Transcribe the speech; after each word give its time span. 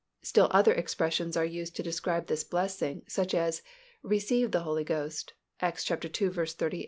Still 0.23 0.47
other 0.49 0.73
expressions 0.73 1.37
are 1.37 1.45
used 1.45 1.75
to 1.75 1.83
describe 1.83 2.25
this 2.25 2.43
blessing, 2.43 3.03
such 3.07 3.35
as 3.35 3.61
"receive 4.01 4.49
the 4.49 4.61
Holy 4.61 4.83
Ghost" 4.83 5.33
(Acts 5.59 5.91
ii. 5.91 6.79